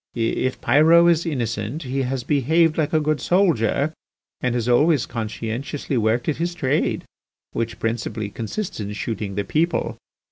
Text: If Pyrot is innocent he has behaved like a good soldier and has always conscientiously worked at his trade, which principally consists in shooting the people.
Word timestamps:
If 0.15 0.59
Pyrot 0.61 1.07
is 1.11 1.27
innocent 1.27 1.83
he 1.83 2.01
has 2.01 2.23
behaved 2.23 2.75
like 2.75 2.91
a 2.91 2.99
good 2.99 3.21
soldier 3.21 3.93
and 4.41 4.55
has 4.55 4.67
always 4.67 5.05
conscientiously 5.05 5.95
worked 5.95 6.27
at 6.27 6.37
his 6.37 6.55
trade, 6.55 7.05
which 7.51 7.77
principally 7.77 8.29
consists 8.31 8.79
in 8.79 8.93
shooting 8.93 9.35
the 9.35 9.43
people. 9.43 9.99